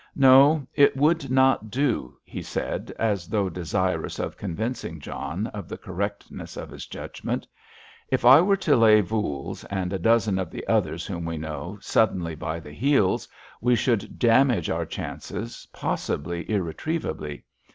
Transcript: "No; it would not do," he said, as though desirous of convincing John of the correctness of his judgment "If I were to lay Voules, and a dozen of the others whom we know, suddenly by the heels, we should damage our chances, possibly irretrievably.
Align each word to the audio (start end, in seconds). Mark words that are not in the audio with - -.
"No; 0.15 0.65
it 0.73 0.97
would 0.97 1.29
not 1.29 1.69
do," 1.69 2.17
he 2.23 2.41
said, 2.41 2.91
as 2.97 3.27
though 3.27 3.49
desirous 3.51 4.17
of 4.17 4.35
convincing 4.35 4.99
John 4.99 5.45
of 5.53 5.67
the 5.69 5.77
correctness 5.77 6.57
of 6.57 6.71
his 6.71 6.87
judgment 6.87 7.45
"If 8.09 8.25
I 8.25 8.41
were 8.41 8.57
to 8.57 8.75
lay 8.75 9.01
Voules, 9.01 9.63
and 9.65 9.93
a 9.93 9.99
dozen 9.99 10.39
of 10.39 10.49
the 10.49 10.67
others 10.67 11.05
whom 11.05 11.23
we 11.23 11.37
know, 11.37 11.77
suddenly 11.81 12.33
by 12.33 12.59
the 12.59 12.73
heels, 12.73 13.27
we 13.61 13.75
should 13.75 14.17
damage 14.17 14.71
our 14.71 14.87
chances, 14.87 15.67
possibly 15.71 16.49
irretrievably. 16.49 17.43